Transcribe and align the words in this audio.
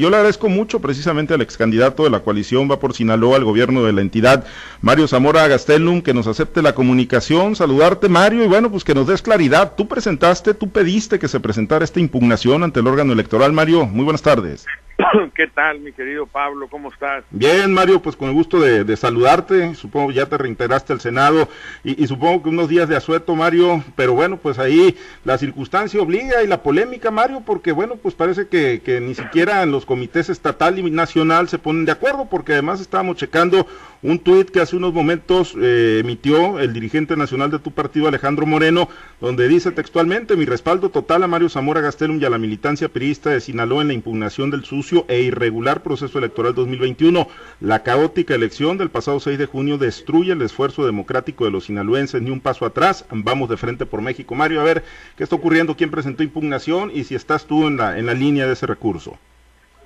Yo 0.00 0.10
le 0.10 0.16
agradezco 0.16 0.48
mucho 0.48 0.78
precisamente 0.78 1.34
al 1.34 1.40
ex 1.40 1.56
candidato 1.56 2.04
de 2.04 2.10
la 2.10 2.20
coalición 2.20 2.70
Va 2.70 2.78
por 2.78 2.94
Sinaloa 2.94 3.36
al 3.36 3.42
gobierno 3.42 3.82
de 3.82 3.92
la 3.92 4.00
entidad, 4.00 4.46
Mario 4.80 5.08
Zamora 5.08 5.48
Gastelum, 5.48 6.02
que 6.02 6.14
nos 6.14 6.28
acepte 6.28 6.62
la 6.62 6.72
comunicación. 6.72 7.56
Saludarte, 7.56 8.08
Mario, 8.08 8.44
y 8.44 8.46
bueno, 8.46 8.70
pues 8.70 8.84
que 8.84 8.94
nos 8.94 9.08
des 9.08 9.22
claridad. 9.22 9.74
Tú 9.76 9.88
presentaste, 9.88 10.54
tú 10.54 10.70
pediste 10.70 11.18
que 11.18 11.26
se 11.26 11.40
presentara 11.40 11.84
esta 11.84 11.98
impugnación 11.98 12.62
ante 12.62 12.78
el 12.78 12.86
órgano 12.86 13.12
electoral. 13.12 13.52
Mario, 13.52 13.86
muy 13.86 14.04
buenas 14.04 14.22
tardes. 14.22 14.66
¿Qué 15.34 15.46
tal, 15.46 15.80
mi 15.80 15.92
querido 15.92 16.26
Pablo? 16.26 16.68
¿Cómo 16.68 16.90
estás? 16.90 17.24
Bien, 17.30 17.72
Mario, 17.72 18.00
pues 18.00 18.16
con 18.16 18.28
el 18.28 18.34
gusto 18.34 18.60
de, 18.60 18.96
saludarte. 18.96 19.74
Supongo 19.74 20.08
que 20.08 20.14
ya 20.14 20.26
te 20.26 20.38
reintegraste 20.38 20.92
al 20.92 21.00
Senado 21.00 21.48
y, 21.84 22.06
supongo 22.06 22.42
que 22.42 22.48
unos 22.48 22.68
días 22.68 22.88
de 22.88 22.96
asueto, 22.96 23.34
Mario, 23.34 23.82
pero 23.96 24.14
bueno, 24.14 24.38
pues 24.38 24.58
ahí 24.58 24.96
la 25.24 25.38
circunstancia 25.38 26.00
obliga 26.00 26.42
y 26.42 26.46
la 26.46 26.62
polémica, 26.62 27.10
Mario, 27.10 27.42
porque 27.44 27.72
bueno, 27.72 27.96
pues 27.96 28.14
parece 28.14 28.48
que, 28.48 29.00
ni 29.00 29.14
siquiera 29.14 29.62
en 29.62 29.72
los 29.72 29.86
comités 29.86 30.28
estatal 30.28 30.78
y 30.78 30.90
nacional 30.90 31.48
se 31.48 31.58
ponen 31.58 31.84
de 31.84 31.92
acuerdo, 31.92 32.26
porque 32.28 32.52
además 32.52 32.80
estábamos 32.80 33.16
checando 33.16 33.66
un 34.02 34.18
tuit 34.18 34.50
que 34.50 34.60
hace 34.60 34.76
unos 34.76 34.92
momentos 34.92 35.54
eh, 35.60 35.98
emitió 36.00 36.58
el 36.60 36.72
dirigente 36.72 37.16
nacional 37.16 37.50
de 37.50 37.58
tu 37.58 37.72
partido, 37.72 38.08
Alejandro 38.08 38.46
Moreno, 38.46 38.88
donde 39.20 39.48
dice 39.48 39.72
textualmente, 39.72 40.36
mi 40.36 40.44
respaldo 40.44 40.90
total 40.90 41.22
a 41.22 41.26
Mario 41.28 41.48
Zamora 41.48 41.80
Gastelum 41.80 42.20
y 42.20 42.24
a 42.24 42.30
la 42.30 42.38
militancia 42.38 42.88
periodista 42.88 43.30
de 43.30 43.40
Sinaloa 43.40 43.82
en 43.82 43.88
la 43.88 43.94
impugnación 43.94 44.50
del 44.50 44.64
sucio 44.64 44.97
e 45.08 45.20
irregular 45.20 45.82
proceso 45.82 46.18
electoral 46.18 46.54
2021. 46.54 47.28
La 47.60 47.82
caótica 47.82 48.34
elección 48.34 48.78
del 48.78 48.90
pasado 48.90 49.20
6 49.20 49.38
de 49.38 49.46
junio 49.46 49.78
destruye 49.78 50.32
el 50.32 50.42
esfuerzo 50.42 50.84
democrático 50.84 51.44
de 51.44 51.50
los 51.50 51.64
sinaloenses, 51.64 52.22
ni 52.22 52.30
un 52.30 52.40
paso 52.40 52.66
atrás, 52.66 53.06
vamos 53.10 53.48
de 53.48 53.56
frente 53.56 53.86
por 53.86 54.02
México. 54.02 54.34
Mario, 54.34 54.60
a 54.60 54.64
ver, 54.64 54.84
¿qué 55.16 55.24
está 55.24 55.36
ocurriendo? 55.36 55.76
¿Quién 55.76 55.90
presentó 55.90 56.22
impugnación? 56.22 56.90
Y 56.92 57.04
si 57.04 57.14
estás 57.14 57.46
tú 57.46 57.66
en 57.66 57.76
la, 57.76 57.98
en 57.98 58.06
la 58.06 58.14
línea 58.14 58.46
de 58.46 58.54
ese 58.54 58.66
recurso. 58.66 59.18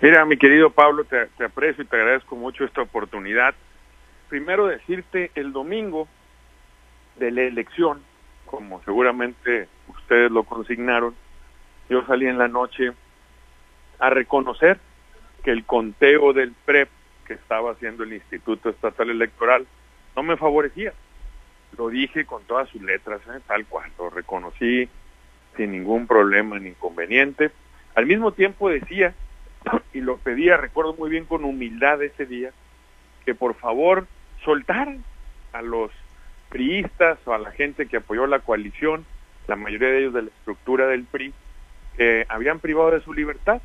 Mira, 0.02 0.24
mi 0.24 0.36
querido 0.36 0.70
Pablo, 0.70 1.04
te, 1.04 1.44
aprecio 1.44 1.84
y 1.84 1.86
te 1.86 1.94
agradezco 1.94 2.34
mucho 2.34 2.64
esta 2.64 2.82
oportunidad. 2.82 3.54
Primero 4.28 4.66
decirte, 4.66 5.30
el 5.36 5.52
domingo 5.52 6.08
de 7.20 7.30
la 7.30 7.42
elección, 7.42 8.02
como 8.44 8.82
seguramente 8.82 9.68
ustedes 9.86 10.32
lo 10.32 10.42
consignaron, 10.42 11.14
yo 11.88 12.04
salí 12.06 12.26
en 12.26 12.36
la 12.36 12.48
noche 12.48 12.90
a 14.00 14.10
reconocer 14.10 14.80
que 15.42 15.50
el 15.50 15.64
conteo 15.64 16.32
del 16.32 16.52
PREP 16.64 16.88
que 17.26 17.34
estaba 17.34 17.72
haciendo 17.72 18.04
el 18.04 18.12
Instituto 18.12 18.70
Estatal 18.70 19.10
Electoral 19.10 19.66
no 20.16 20.22
me 20.22 20.36
favorecía. 20.36 20.92
Lo 21.76 21.88
dije 21.88 22.24
con 22.24 22.42
todas 22.44 22.68
sus 22.68 22.82
letras, 22.82 23.20
¿eh? 23.28 23.40
tal 23.46 23.64
cual, 23.66 23.90
lo 23.98 24.10
reconocí 24.10 24.88
sin 25.56 25.72
ningún 25.72 26.06
problema 26.06 26.58
ni 26.58 26.70
inconveniente. 26.70 27.50
Al 27.94 28.06
mismo 28.06 28.32
tiempo 28.32 28.68
decía 28.68 29.14
y 29.92 30.00
lo 30.00 30.18
pedía, 30.18 30.56
recuerdo 30.56 30.94
muy 30.94 31.10
bien 31.10 31.24
con 31.24 31.44
humildad 31.44 32.02
ese 32.02 32.26
día, 32.26 32.50
que 33.24 33.34
por 33.34 33.54
favor 33.54 34.06
soltaran 34.44 35.04
a 35.52 35.62
los 35.62 35.90
priistas 36.48 37.18
o 37.26 37.32
a 37.32 37.38
la 37.38 37.52
gente 37.52 37.86
que 37.86 37.98
apoyó 37.98 38.26
la 38.26 38.40
coalición, 38.40 39.04
la 39.46 39.56
mayoría 39.56 39.88
de 39.88 39.98
ellos 39.98 40.14
de 40.14 40.22
la 40.22 40.28
estructura 40.28 40.86
del 40.86 41.04
PRI, 41.04 41.32
que 41.96 42.26
habían 42.28 42.58
privado 42.58 42.90
de 42.90 43.00
su 43.00 43.12
libertad, 43.12 43.60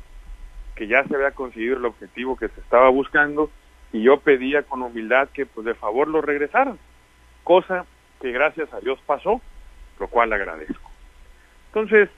que 0.78 0.86
ya 0.86 1.04
se 1.04 1.14
había 1.16 1.32
conseguido 1.32 1.76
el 1.76 1.84
objetivo 1.84 2.36
que 2.36 2.48
se 2.48 2.60
estaba 2.60 2.88
buscando, 2.88 3.50
y 3.92 4.02
yo 4.02 4.20
pedía 4.20 4.62
con 4.62 4.82
humildad 4.82 5.28
que 5.30 5.44
pues 5.44 5.66
de 5.66 5.74
favor 5.74 6.06
lo 6.06 6.22
regresaran, 6.22 6.78
cosa 7.42 7.84
que 8.20 8.30
gracias 8.30 8.72
a 8.72 8.80
Dios 8.80 9.00
pasó, 9.04 9.40
lo 9.98 10.06
cual 10.06 10.32
agradezco. 10.32 10.90
Entonces, 11.68 12.08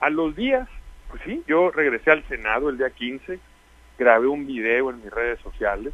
a 0.00 0.10
los 0.10 0.34
días 0.34 0.68
pues 1.14 1.22
sí, 1.26 1.44
yo 1.46 1.70
regresé 1.70 2.10
al 2.10 2.26
Senado 2.26 2.68
el 2.68 2.76
día 2.76 2.90
15, 2.90 3.38
grabé 3.96 4.26
un 4.26 4.48
video 4.48 4.90
en 4.90 4.96
mis 4.96 5.12
redes 5.12 5.38
sociales 5.40 5.92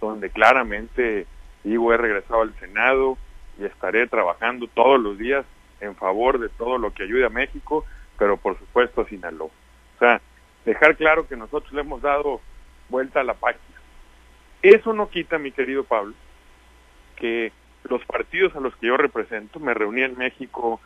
donde 0.00 0.28
claramente 0.30 1.24
digo 1.62 1.92
he 1.92 1.96
regresado 1.96 2.42
al 2.42 2.52
Senado 2.58 3.16
y 3.60 3.64
estaré 3.64 4.08
trabajando 4.08 4.66
todos 4.66 5.00
los 5.00 5.18
días 5.18 5.46
en 5.80 5.94
favor 5.94 6.40
de 6.40 6.48
todo 6.48 6.78
lo 6.78 6.92
que 6.92 7.04
ayude 7.04 7.24
a 7.24 7.30
México, 7.30 7.84
pero 8.18 8.38
por 8.38 8.58
supuesto 8.58 9.02
a 9.02 9.08
Sinaloa. 9.08 9.46
O 9.46 9.98
sea, 10.00 10.20
dejar 10.66 10.96
claro 10.96 11.26
que 11.26 11.36
nosotros 11.36 11.72
le 11.72 11.80
hemos 11.80 12.02
dado 12.02 12.42
vuelta 12.90 13.20
a 13.20 13.24
la 13.24 13.34
página. 13.34 13.62
Eso 14.60 14.92
no 14.92 15.08
quita, 15.08 15.38
mi 15.38 15.52
querido 15.52 15.84
Pablo, 15.84 16.12
que 17.14 17.52
los 17.84 18.04
partidos 18.04 18.54
a 18.56 18.60
los 18.60 18.76
que 18.76 18.88
yo 18.88 18.96
represento, 18.96 19.60
me 19.60 19.72
reuní 19.72 20.02
en 20.02 20.18
México 20.18 20.80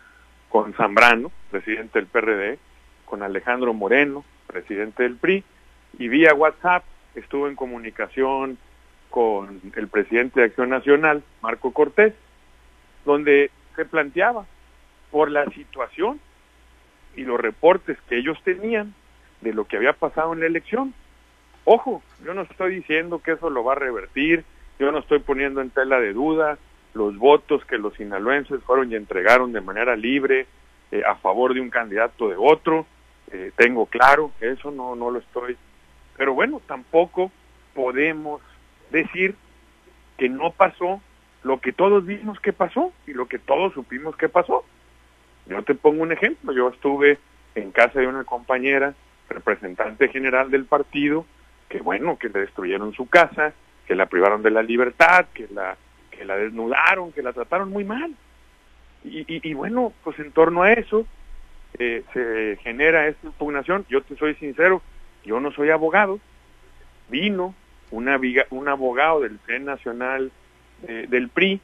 con 0.50 0.74
Zambrano, 0.74 1.32
presidente 1.50 1.98
del 1.98 2.06
PRD, 2.06 2.58
con 3.06 3.22
Alejandro 3.22 3.72
Moreno, 3.72 4.24
presidente 4.46 5.02
del 5.02 5.16
PRI, 5.16 5.42
y 5.98 6.08
vía 6.08 6.34
WhatsApp 6.34 6.84
estuvo 7.14 7.48
en 7.48 7.56
comunicación 7.56 8.58
con 9.08 9.60
el 9.74 9.88
presidente 9.88 10.40
de 10.40 10.46
Acción 10.46 10.68
Nacional, 10.68 11.22
Marco 11.40 11.72
Cortés, 11.72 12.12
donde 13.04 13.50
se 13.76 13.84
planteaba 13.86 14.46
por 15.10 15.30
la 15.30 15.46
situación 15.46 16.20
y 17.16 17.22
los 17.22 17.40
reportes 17.40 17.98
que 18.08 18.18
ellos 18.18 18.38
tenían 18.44 18.94
de 19.40 19.52
lo 19.52 19.64
que 19.66 19.76
había 19.76 19.92
pasado 19.92 20.32
en 20.32 20.40
la 20.40 20.46
elección. 20.46 20.94
Ojo, 21.64 22.02
yo 22.24 22.34
no 22.34 22.42
estoy 22.42 22.76
diciendo 22.76 23.20
que 23.22 23.32
eso 23.32 23.50
lo 23.50 23.64
va 23.64 23.72
a 23.72 23.76
revertir, 23.76 24.44
yo 24.78 24.90
no 24.92 24.98
estoy 24.98 25.18
poniendo 25.18 25.60
en 25.60 25.70
tela 25.70 26.00
de 26.00 26.12
duda 26.12 26.58
los 26.94 27.16
votos 27.16 27.64
que 27.66 27.78
los 27.78 27.94
sinaloenses 27.94 28.62
fueron 28.64 28.90
y 28.90 28.96
entregaron 28.96 29.52
de 29.52 29.60
manera 29.60 29.94
libre 29.94 30.46
eh, 30.90 31.02
a 31.06 31.14
favor 31.16 31.54
de 31.54 31.60
un 31.60 31.70
candidato 31.70 32.28
de 32.28 32.36
otro, 32.36 32.86
eh, 33.30 33.52
tengo 33.56 33.86
claro, 33.86 34.32
eso 34.40 34.70
no, 34.70 34.96
no 34.96 35.10
lo 35.10 35.20
estoy. 35.20 35.56
Pero 36.16 36.34
bueno, 36.34 36.60
tampoco 36.66 37.30
podemos 37.74 38.42
decir 38.90 39.36
que 40.18 40.28
no 40.28 40.50
pasó 40.50 41.00
lo 41.42 41.60
que 41.60 41.72
todos 41.72 42.04
vimos 42.04 42.40
que 42.40 42.52
pasó 42.52 42.92
y 43.06 43.12
lo 43.12 43.26
que 43.26 43.38
todos 43.38 43.72
supimos 43.72 44.16
que 44.16 44.28
pasó. 44.28 44.64
Yo 45.46 45.62
te 45.62 45.74
pongo 45.74 46.02
un 46.02 46.12
ejemplo, 46.12 46.52
yo 46.52 46.68
estuve 46.68 47.18
en 47.54 47.70
casa 47.70 48.00
de 48.00 48.06
una 48.06 48.24
compañera, 48.24 48.94
representante 49.30 50.08
general 50.08 50.50
del 50.50 50.66
partido, 50.66 51.24
que 51.68 51.80
bueno, 51.80 52.18
que 52.18 52.28
le 52.28 52.40
destruyeron 52.40 52.92
su 52.92 53.08
casa, 53.08 53.54
que 53.86 53.94
la 53.94 54.06
privaron 54.06 54.42
de 54.42 54.50
la 54.50 54.62
libertad, 54.62 55.26
que 55.32 55.48
la, 55.52 55.76
que 56.10 56.24
la 56.24 56.36
desnudaron, 56.36 57.12
que 57.12 57.22
la 57.22 57.32
trataron 57.32 57.70
muy 57.70 57.84
mal. 57.84 58.14
Y, 59.02 59.24
y, 59.26 59.54
bueno, 59.54 59.94
pues 60.04 60.18
en 60.18 60.30
torno 60.32 60.62
a 60.62 60.72
eso, 60.72 61.06
eh, 61.78 62.02
se 62.12 62.58
genera 62.62 63.08
esta 63.08 63.28
impugnación, 63.28 63.86
yo 63.88 64.02
te 64.02 64.16
soy 64.16 64.34
sincero, 64.34 64.82
yo 65.24 65.40
no 65.40 65.52
soy 65.52 65.70
abogado, 65.70 66.20
vino 67.08 67.54
una, 67.90 68.20
un 68.50 68.68
abogado 68.68 69.20
del 69.20 69.38
CEN 69.46 69.64
Nacional 69.64 70.30
eh, 70.86 71.06
del 71.08 71.28
PRI, 71.28 71.60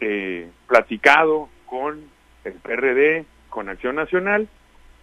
eh, 0.00 0.50
platicado 0.66 1.48
con 1.66 2.02
el 2.44 2.54
PRD, 2.54 3.24
con 3.48 3.68
Acción 3.68 3.96
Nacional, 3.96 4.48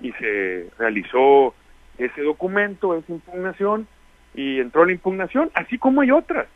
y 0.02 0.12
se 0.14 0.70
realizó 0.78 1.56
ese 1.98 2.22
documento, 2.22 2.96
esa 2.96 3.12
impugnación, 3.12 3.88
y 4.34 4.60
entró 4.60 4.86
la 4.86 4.92
impugnación, 4.92 5.52
así 5.54 5.78
como 5.78 6.02
hay 6.02 6.12
otras. 6.12 6.48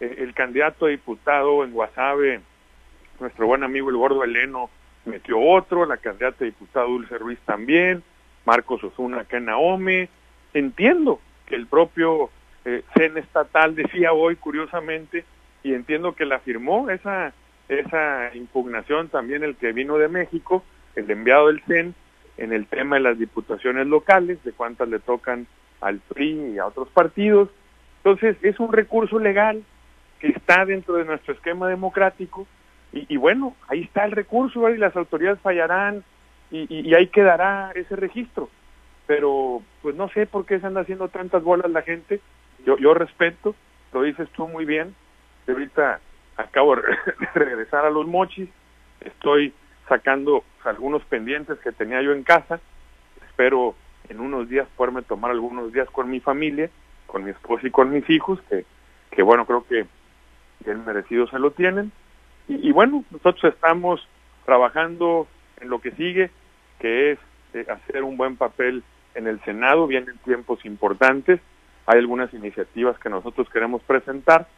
el 0.00 0.34
candidato 0.34 0.86
a 0.86 0.88
diputado 0.88 1.64
en 1.64 1.72
Guasave, 1.72 2.40
nuestro 3.20 3.46
buen 3.46 3.62
amigo 3.62 3.88
el 3.88 3.96
gordo 3.96 4.24
Eleno, 4.24 4.68
metió 5.04 5.40
otro, 5.40 5.86
la 5.86 5.96
candidata 5.96 6.38
de 6.40 6.46
diputado 6.46 6.88
Dulce 6.88 7.18
Ruiz 7.18 7.38
también, 7.44 8.02
Marcos 8.44 8.82
Osuna 8.84 9.20
acá 9.20 9.38
en 9.38 9.46
Naome. 9.46 10.08
Entiendo 10.54 11.20
que 11.46 11.54
el 11.54 11.66
propio 11.66 12.30
eh, 12.64 12.82
CEN 12.94 13.16
estatal 13.16 13.74
decía 13.74 14.12
hoy, 14.12 14.36
curiosamente, 14.36 15.24
y 15.62 15.74
entiendo 15.74 16.14
que 16.14 16.26
la 16.26 16.40
firmó 16.40 16.90
esa, 16.90 17.32
esa 17.68 18.34
impugnación 18.34 19.08
también 19.08 19.42
el 19.44 19.56
que 19.56 19.72
vino 19.72 19.98
de 19.98 20.08
México, 20.08 20.62
el 20.96 21.10
enviado 21.10 21.48
del 21.48 21.62
CEN, 21.62 21.94
en 22.36 22.52
el 22.52 22.66
tema 22.66 22.96
de 22.96 23.02
las 23.02 23.18
diputaciones 23.18 23.86
locales, 23.86 24.42
de 24.44 24.52
cuántas 24.52 24.88
le 24.88 24.98
tocan 24.98 25.46
al 25.80 25.98
PRI 25.98 26.52
y 26.54 26.58
a 26.58 26.66
otros 26.66 26.88
partidos. 26.88 27.48
Entonces, 27.98 28.36
es 28.42 28.58
un 28.58 28.72
recurso 28.72 29.18
legal 29.18 29.62
que 30.18 30.28
está 30.28 30.64
dentro 30.64 30.94
de 30.94 31.04
nuestro 31.04 31.34
esquema 31.34 31.68
democrático 31.68 32.46
y, 32.92 33.16
bueno, 33.16 33.56
ahí 33.68 33.82
está 33.82 34.04
el 34.04 34.12
recurso 34.12 34.68
y 34.68 34.76
las 34.76 34.94
autoridades 34.96 35.40
fallarán 35.40 36.04
y, 36.50 36.94
ahí 36.94 37.06
quedará 37.08 37.72
ese 37.74 37.96
registro. 37.96 38.50
Pero 39.06 39.62
pues 39.80 39.96
no 39.96 40.08
sé 40.10 40.26
por 40.26 40.44
qué 40.44 40.60
se 40.60 40.66
anda 40.66 40.82
haciendo 40.82 41.08
tantas 41.08 41.42
bolas 41.42 41.70
la 41.70 41.82
gente. 41.82 42.20
Yo, 42.66 42.76
yo 42.76 42.92
respeto, 42.92 43.54
lo 43.92 44.02
dices 44.02 44.28
tú 44.36 44.46
muy 44.46 44.66
bien. 44.66 44.94
ahorita 45.48 46.00
acabo 46.36 46.76
de 46.76 46.82
regresar 47.34 47.86
a 47.86 47.90
los 47.90 48.06
mochis, 48.06 48.48
estoy 49.00 49.54
sacando 49.92 50.42
algunos 50.64 51.04
pendientes 51.04 51.58
que 51.58 51.70
tenía 51.70 52.00
yo 52.00 52.12
en 52.12 52.22
casa. 52.22 52.60
Espero 53.28 53.74
en 54.08 54.20
unos 54.20 54.48
días 54.48 54.66
poderme 54.74 55.02
tomar 55.02 55.30
algunos 55.30 55.70
días 55.70 55.86
con 55.90 56.08
mi 56.08 56.18
familia, 56.18 56.70
con 57.06 57.24
mi 57.24 57.30
esposa 57.30 57.66
y 57.66 57.70
con 57.70 57.90
mis 57.90 58.08
hijos, 58.08 58.40
que, 58.48 58.64
que 59.10 59.22
bueno, 59.22 59.44
creo 59.44 59.66
que 59.66 59.84
bien 60.64 60.84
merecido 60.86 61.26
se 61.26 61.38
lo 61.38 61.50
tienen. 61.50 61.92
Y, 62.48 62.72
bueno, 62.72 63.04
nosotros 63.10 63.52
estamos 63.52 64.08
trabajando 64.46 65.28
en 65.60 65.68
lo 65.68 65.78
que 65.80 65.90
sigue, 65.92 66.30
que 66.80 67.12
es 67.12 67.18
eh, 67.52 67.66
hacer 67.68 68.02
un 68.02 68.16
buen 68.16 68.36
papel 68.36 68.82
en 69.14 69.26
el 69.26 69.40
Senado, 69.44 69.86
vienen 69.86 70.16
tiempos 70.24 70.64
importantes, 70.64 71.38
hay 71.84 71.98
algunas 71.98 72.32
iniciativas 72.32 72.98
que 72.98 73.10
nosotros 73.10 73.46
queremos 73.50 73.82
presentar 73.82 74.48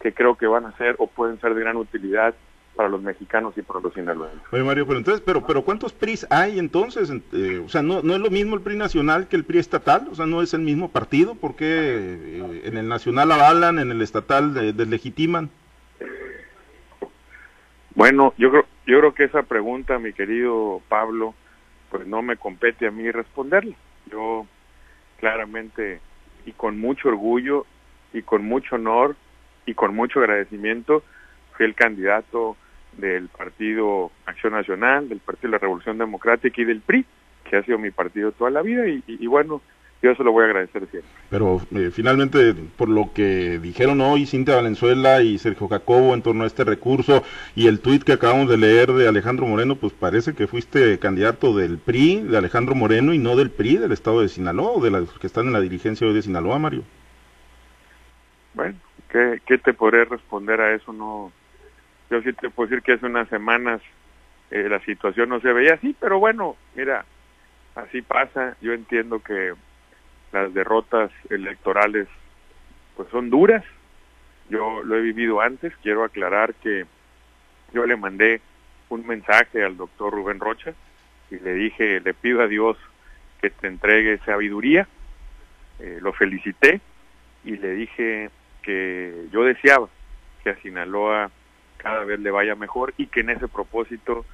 que 0.00 0.12
creo 0.12 0.36
que 0.36 0.46
van 0.46 0.66
a 0.66 0.76
ser 0.76 0.96
o 0.98 1.06
pueden 1.06 1.40
ser 1.40 1.54
de 1.54 1.60
gran 1.60 1.76
utilidad 1.76 2.34
para 2.74 2.88
los 2.88 3.02
mexicanos 3.02 3.56
y 3.56 3.62
para 3.62 3.80
los 3.80 3.92
sinaloenses. 3.92 4.40
Oye 4.50 4.62
Mario, 4.62 4.86
pero 4.86 4.98
entonces, 4.98 5.22
pero, 5.24 5.46
pero 5.46 5.62
¿cuántos 5.62 5.92
PRIs 5.92 6.26
hay 6.30 6.58
entonces? 6.58 7.12
Eh, 7.32 7.62
o 7.64 7.68
sea, 7.68 7.82
¿no, 7.82 8.02
¿no 8.02 8.14
es 8.14 8.20
lo 8.20 8.30
mismo 8.30 8.56
el 8.56 8.62
PRI 8.62 8.76
nacional 8.76 9.28
que 9.28 9.36
el 9.36 9.44
PRI 9.44 9.58
estatal? 9.58 10.08
O 10.10 10.14
sea, 10.14 10.26
¿no 10.26 10.42
es 10.42 10.54
el 10.54 10.62
mismo 10.62 10.90
partido? 10.90 11.34
¿Por 11.34 11.54
qué 11.54 11.66
eh, 11.68 12.62
en 12.64 12.76
el 12.76 12.88
nacional 12.88 13.30
avalan, 13.30 13.78
en 13.78 13.90
el 13.90 14.00
estatal 14.00 14.54
deslegitiman? 14.76 15.50
Bueno, 17.94 18.32
yo 18.38 18.50
creo, 18.50 18.66
yo 18.86 18.98
creo 19.00 19.14
que 19.14 19.24
esa 19.24 19.42
pregunta, 19.42 19.98
mi 19.98 20.14
querido 20.14 20.80
Pablo, 20.88 21.34
pues 21.90 22.06
no 22.06 22.22
me 22.22 22.38
compete 22.38 22.86
a 22.86 22.90
mí 22.90 23.10
responderla. 23.10 23.76
Yo 24.10 24.46
claramente 25.18 26.00
y 26.46 26.52
con 26.52 26.80
mucho 26.80 27.08
orgullo 27.08 27.66
y 28.12 28.22
con 28.22 28.44
mucho 28.44 28.76
honor 28.76 29.14
y 29.66 29.74
con 29.74 29.94
mucho 29.94 30.20
agradecimiento 30.20 31.02
fui 31.52 31.66
el 31.66 31.74
candidato 31.74 32.56
del 32.96 33.28
Partido 33.28 34.10
Acción 34.26 34.52
Nacional, 34.52 35.08
del 35.08 35.20
Partido 35.20 35.48
de 35.48 35.52
la 35.52 35.58
Revolución 35.58 35.98
Democrática 35.98 36.60
y 36.60 36.64
del 36.64 36.80
PRI, 36.80 37.04
que 37.48 37.56
ha 37.56 37.62
sido 37.62 37.78
mi 37.78 37.90
partido 37.90 38.32
toda 38.32 38.50
la 38.50 38.62
vida 38.62 38.86
y, 38.86 39.26
bueno, 39.26 39.60
yo 40.02 40.10
eso 40.10 40.24
lo 40.24 40.32
voy 40.32 40.42
a 40.42 40.46
agradecer 40.46 40.86
siempre. 40.90 41.10
Pero 41.30 41.60
eh, 41.74 41.90
finalmente, 41.92 42.54
por 42.76 42.88
lo 42.88 43.12
que 43.14 43.58
dijeron 43.60 44.00
hoy 44.00 44.26
Cintia 44.26 44.56
Valenzuela 44.56 45.22
y 45.22 45.38
Sergio 45.38 45.68
Jacobo 45.68 46.14
en 46.14 46.22
torno 46.22 46.44
a 46.44 46.46
este 46.46 46.64
recurso 46.64 47.22
y 47.54 47.68
el 47.68 47.80
tuit 47.80 48.02
que 48.02 48.12
acabamos 48.12 48.48
de 48.48 48.56
leer 48.56 48.92
de 48.92 49.06
Alejandro 49.06 49.46
Moreno, 49.46 49.76
pues 49.76 49.92
parece 49.92 50.34
que 50.34 50.46
fuiste 50.46 50.98
candidato 50.98 51.56
del 51.56 51.78
PRI, 51.78 52.22
de 52.22 52.38
Alejandro 52.38 52.74
Moreno, 52.74 53.14
y 53.14 53.18
no 53.18 53.36
del 53.36 53.50
PRI, 53.50 53.76
del 53.76 53.92
estado 53.92 54.22
de 54.22 54.28
Sinaloa, 54.28 54.72
o 54.72 54.82
de 54.82 54.90
los 54.90 55.18
que 55.18 55.26
están 55.26 55.46
en 55.46 55.52
la 55.52 55.60
dirigencia 55.60 56.06
hoy 56.06 56.14
de 56.14 56.22
Sinaloa, 56.22 56.58
Mario. 56.58 56.82
Bueno, 58.54 58.74
¿qué, 59.08 59.40
qué 59.46 59.58
te 59.58 59.72
podré 59.72 60.04
responder 60.04 60.60
a 60.60 60.74
eso? 60.74 60.92
No, 60.92 61.32
yo 62.12 62.20
sí 62.20 62.34
te 62.34 62.50
puedo 62.50 62.68
decir 62.68 62.82
que 62.82 62.92
hace 62.92 63.06
unas 63.06 63.26
semanas 63.30 63.80
eh, 64.50 64.68
la 64.68 64.80
situación 64.80 65.30
no 65.30 65.40
se 65.40 65.50
veía 65.50 65.74
así, 65.74 65.96
pero 65.98 66.18
bueno, 66.18 66.56
mira, 66.74 67.06
así 67.74 68.02
pasa. 68.02 68.54
Yo 68.60 68.74
entiendo 68.74 69.20
que 69.20 69.54
las 70.30 70.52
derrotas 70.52 71.10
electorales 71.30 72.06
pues 72.96 73.08
son 73.08 73.30
duras. 73.30 73.64
Yo 74.50 74.82
lo 74.82 74.96
he 74.96 75.00
vivido 75.00 75.40
antes. 75.40 75.72
Quiero 75.82 76.04
aclarar 76.04 76.52
que 76.52 76.84
yo 77.72 77.86
le 77.86 77.96
mandé 77.96 78.42
un 78.90 79.06
mensaje 79.06 79.64
al 79.64 79.78
doctor 79.78 80.12
Rubén 80.12 80.38
Rocha 80.38 80.74
y 81.30 81.38
le 81.38 81.54
dije, 81.54 82.00
le 82.00 82.12
pido 82.12 82.42
a 82.42 82.46
Dios 82.46 82.76
que 83.40 83.48
te 83.48 83.68
entregue 83.68 84.18
sabiduría. 84.26 84.86
Eh, 85.80 85.98
lo 86.02 86.12
felicité 86.12 86.82
y 87.42 87.56
le 87.56 87.72
dije 87.72 88.28
que 88.60 89.28
yo 89.32 89.44
deseaba 89.44 89.88
que 90.44 90.50
a 90.50 90.56
Sinaloa 90.56 91.30
cada 91.82 92.04
vez 92.04 92.20
le 92.20 92.30
vaya 92.30 92.54
mejor 92.54 92.94
y 92.96 93.06
que 93.06 93.20
en 93.20 93.30
ese 93.30 93.48
propósito 93.48 94.24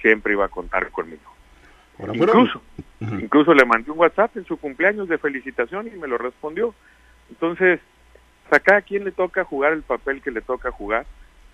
siempre 0.00 0.34
iba 0.34 0.44
a 0.44 0.48
contar 0.48 0.90
conmigo. 0.90 1.32
incluso, 2.12 2.62
incluso 3.00 3.54
le 3.54 3.64
mandé 3.64 3.90
un 3.90 3.98
WhatsApp 3.98 4.36
en 4.36 4.44
su 4.44 4.58
cumpleaños 4.58 5.08
de 5.08 5.18
felicitación 5.18 5.88
y 5.88 5.98
me 5.98 6.06
lo 6.06 6.18
respondió. 6.18 6.74
Entonces, 7.30 7.80
a 8.50 8.60
cada 8.60 8.82
quien 8.82 9.04
le 9.04 9.12
toca 9.12 9.44
jugar 9.44 9.72
el 9.72 9.82
papel 9.82 10.22
que 10.22 10.30
le 10.30 10.40
toca 10.40 10.70
jugar. 10.70 11.06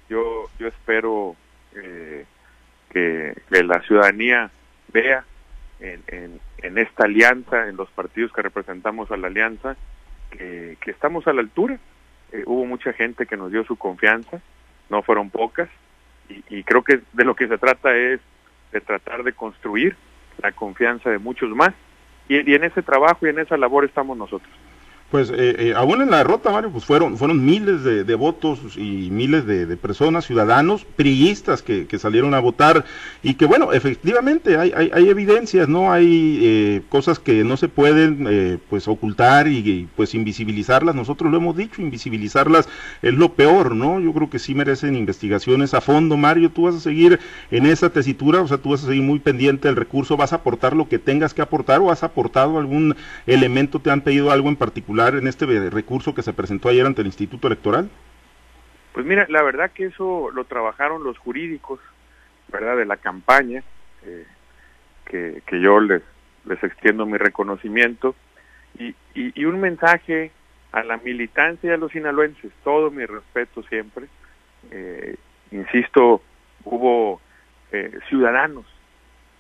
Yo, 0.09 0.51
yo 0.59 0.69
espero 0.69 1.35
eh, 1.75 2.27
que, 2.91 3.35
la 3.51 3.81
ciudadanía 3.83 4.51
vea 4.93 5.25
en, 5.81 6.41
en, 6.59 6.79
esta 6.79 7.05
alianza, 7.05 7.69
en 7.69 7.77
los 7.77 7.91
partidos 7.91 8.33
que 8.33 8.43
representamos 8.43 9.11
a 9.11 9.17
la 9.17 9.29
alianza, 9.29 9.77
que, 10.31 10.77
que 10.81 10.91
estamos 10.91 11.27
a 11.27 11.33
la 11.33 11.41
altura. 11.41 11.79
Eh, 12.33 12.43
hubo 12.47 12.65
mucha 12.67 12.93
gente 12.93 13.27
que 13.27 13.37
nos 13.37 13.51
dio 13.51 13.65
su 13.65 13.77
confianza, 13.77 14.41
no 14.91 15.03
fueron 15.03 15.31
pocas, 15.31 15.69
y, 16.29 16.63
creo 16.65 16.83
que 16.83 17.01
de 17.13 17.25
lo 17.25 17.35
que 17.35 17.49
se 17.49 17.59
trata 17.59 17.95
es 17.95 18.21
de 18.73 18.81
tratar 18.81 19.23
de 19.25 19.35
construir 19.35 19.95
la 20.39 20.53
confianza 20.53 21.11
de 21.11 21.19
muchos 21.19 21.51
más, 21.51 21.73
y, 22.29 22.51
y 22.51 22.55
en 22.55 22.65
ese 22.65 22.83
trabajo 22.83 23.27
y 23.27 23.31
en 23.31 23.39
esa 23.39 23.57
labor 23.57 23.85
estamos 23.85 24.17
nosotros 24.17 24.51
pues 25.15 25.31
eh, 25.31 25.35
eh, 25.37 25.75
aún 25.77 26.03
en 26.03 26.11
la 26.11 26.17
derrota, 26.19 26.51
Mario, 26.51 26.73
pues 26.73 26.85
fueron, 26.85 27.17
fueron 27.17 27.45
miles 27.45 27.85
de, 27.85 28.15
votos 28.17 28.77
y 28.77 29.11
miles 29.13 29.47
de, 29.47 29.77
personas, 29.77 30.27
ciudadanos, 30.27 30.85
priistas 30.85 31.63
que, 31.63 31.87
salieron 32.01 32.35
a 32.35 32.41
votar 32.41 32.85
y 33.23 33.35
que 33.35 33.47
bueno, 33.47 33.73
efectivamente 33.73 34.57
hay, 34.57 34.73
hay, 34.75 35.09
evidencias, 35.09 35.69
¿no? 35.69 35.93
Hay 35.93 36.41
eh, 36.43 36.83
cosas 36.89 37.21
que 37.21 37.45
no 37.45 37.57
se 37.57 37.69
pueden 37.69 38.27
eh, 38.29 38.59
pues 38.69 38.89
ocultar 38.89 39.47
y, 39.47 39.89
pues 39.95 40.17
invisibilizarlas, 40.17 40.97
nosotros 40.97 41.31
lo 41.31 41.37
hemos 41.37 41.57
dicho, 41.57 41.81
invisibilizarlas 41.81 42.69
es 43.01 43.15
lo 43.15 43.35
peor, 43.35 43.77
¿no? 43.77 44.01
Yo 44.01 44.13
creo 44.13 44.29
que 44.29 44.41
sí 44.41 44.53
merecen 44.57 44.97
investigaciones 44.97 45.75
a 45.75 45.81
fondo, 45.81 46.17
Mario, 46.17 46.51
tú 46.51 46.63
vas 46.63 46.75
a 46.75 46.81
seguir 46.81 47.21
en 47.53 47.67
esa 47.67 47.89
tesitura, 47.89 48.43
o 48.43 48.49
sea, 48.49 48.59
tú 48.59 48.71
vas 48.71 48.83
a 48.83 48.89
seguir 48.89 49.05
muy 49.05 49.21
pendiente 49.21 49.69
del 49.69 49.77
recurso, 49.77 50.17
vas 50.17 50.33
a 50.33 50.37
aportar 50.37 50.75
lo 50.75 50.89
que 50.89 50.99
tengas 50.99 51.35
que 51.35 51.43
aportar 51.43 51.81
o 51.81 51.93
has 51.93 52.03
aportado 52.03 52.59
algún 52.59 52.97
elemento, 53.29 53.79
te 53.79 53.93
han 53.93 54.01
pedido 54.01 54.33
algo 54.33 54.49
en 54.49 54.57
particular 54.57 55.04
en 55.09 55.27
este 55.27 55.47
recurso 55.71 56.15
que 56.15 56.23
se 56.23 56.33
presentó 56.33 56.69
ayer 56.69 56.87
ante 56.87 57.03
el 57.03 57.09
Instituto 57.09 57.47
Electoral? 57.49 57.91
Pues 58.93 59.05
mira, 59.05 59.27
la 59.29 59.43
verdad 59.43 59.73
que 59.73 59.87
eso 59.87 60.31
lo 60.31 60.45
trabajaron 60.45 61.05
los 61.05 61.19
jurídicos, 61.19 61.81
¿verdad? 62.49 62.77
De 62.77 62.87
la 62.87 62.97
campaña, 62.97 63.63
eh, 64.05 64.27
que, 65.05 65.43
que 65.47 65.61
yo 65.61 65.81
les, 65.81 66.03
les 66.47 66.63
extiendo 66.63 67.05
mi 67.05 67.19
reconocimiento 67.19 68.15
y, 68.79 68.95
y, 69.15 69.45
un 69.45 69.61
mensaje 69.61 70.33
a 70.73 70.83
la 70.83 70.97
militancia 70.97 71.71
y 71.71 71.73
a 71.73 71.77
los 71.77 71.93
sinaloenses, 71.93 72.51
todo 72.65 72.91
mi 72.91 73.05
respeto 73.07 73.63
siempre. 73.65 74.07
Eh, 74.71 75.17
insisto, 75.53 76.23
hubo 76.65 77.21
eh, 77.71 77.99
ciudadanos, 78.09 78.65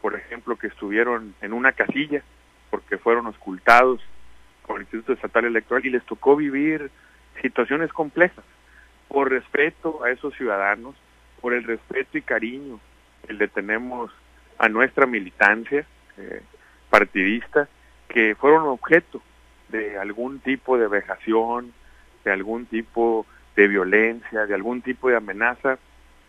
por 0.01 0.15
ejemplo, 0.15 0.57
que 0.57 0.69
estuvieron 0.69 1.35
en 1.41 1.53
una 1.53 1.73
casilla 1.73 2.23
porque 2.71 2.99
fueron 2.99 3.27
ocultados 3.27 4.01
con 4.67 4.77
el 4.77 4.83
Instituto 4.83 5.13
Estatal 5.13 5.45
Electoral 5.45 5.85
y 5.87 5.91
les 5.91 6.05
tocó 6.05 6.37
vivir 6.37 6.91
situaciones 7.43 7.93
complejas. 7.93 8.45
Por 9.09 9.31
respeto 9.31 10.03
a 10.05 10.11
esos 10.11 10.35
ciudadanos, 10.35 10.95
por 11.41 11.55
el 11.55 11.65
respeto 11.65 12.19
y 12.19 12.23
cariño 12.23 12.81
que 13.27 13.35
le 13.35 13.49
tenemos 13.49 14.11
a 14.59 14.69
nuestra 14.69 15.07
militancia 15.07 15.87
eh, 16.17 16.43
partidista, 16.91 17.69
que 18.09 18.35
fueron 18.35 18.67
objeto 18.67 19.21
de 19.69 19.99
algún 19.99 20.39
tipo 20.41 20.79
de 20.79 20.89
vejación, 20.89 21.73
de 22.25 22.33
algún 22.33 22.67
tipo 22.67 23.27
de 23.57 23.69
violencia, 23.69 24.47
de 24.47 24.55
algún 24.55 24.83
tipo 24.83 25.09
de 25.09 25.17
amenaza, 25.17 25.79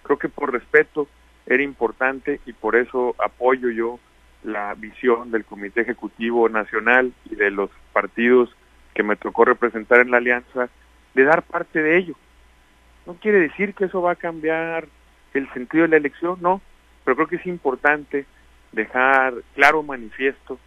creo 0.03 0.17
que 0.17 0.29
por 0.29 0.51
respeto 0.51 1.07
era 1.45 1.63
importante 1.63 2.39
y 2.45 2.53
por 2.53 2.75
eso 2.75 3.15
apoyo 3.19 3.69
yo 3.69 3.99
la 4.45 4.73
visión 4.75 5.31
del 5.31 5.43
Comité 5.43 5.81
Ejecutivo 5.81 6.47
Nacional 6.49 7.11
y 7.29 7.35
de 7.35 7.49
los 7.49 7.69
partidos 7.93 8.55
que 8.93 9.03
me 9.03 9.15
tocó 9.15 9.43
representar 9.43 9.99
en 9.99 10.11
la 10.11 10.17
alianza, 10.17 10.69
de 11.15 11.23
dar 11.23 11.41
parte 11.41 11.81
de 11.81 11.97
ello. 11.97 12.15
No 13.05 13.15
quiere 13.15 13.39
decir 13.39 13.73
que 13.73 13.85
eso 13.85 14.01
va 14.01 14.11
a 14.11 14.15
cambiar 14.15 14.87
el 15.33 15.51
sentido 15.53 15.83
de 15.83 15.89
la 15.89 15.97
elección, 15.97 16.37
no, 16.41 16.61
pero 17.03 17.15
creo 17.15 17.27
que 17.27 17.35
es 17.37 17.45
importante 17.45 18.25
dejar 18.71 19.33
claro 19.55 19.83
manifiesto 19.83 20.59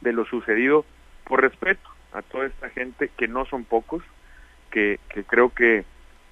de 0.00 0.12
lo 0.12 0.24
sucedido 0.24 0.84
por 1.24 1.42
respeto 1.42 1.88
a 2.12 2.22
toda 2.22 2.46
esta 2.46 2.70
gente 2.70 3.10
que 3.16 3.28
no 3.28 3.44
son 3.46 3.64
pocos, 3.64 4.02
que, 4.70 4.98
que 5.08 5.24
creo 5.24 5.50
que, 5.50 5.84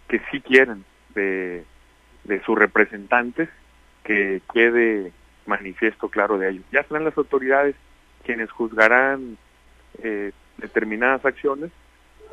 que 0.09 0.21
sí 0.31 0.41
quieren 0.41 0.85
de, 1.15 1.65
de 2.25 2.43
sus 2.45 2.57
representantes 2.57 3.49
que 4.05 4.41
quede 4.53 5.13
manifiesto 5.47 6.09
claro 6.09 6.39
de 6.39 6.51
ello. 6.51 6.63
Ya 6.73 6.83
serán 6.85 7.05
las 7.05 7.17
autoridades 7.17 7.75
quienes 8.25 8.51
juzgarán 8.51 9.37
eh, 10.03 10.33
determinadas 10.59 11.25
acciones. 11.25 11.71